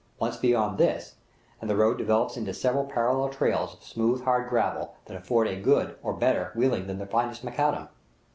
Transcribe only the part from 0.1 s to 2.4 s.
Once beyond this, and the road develops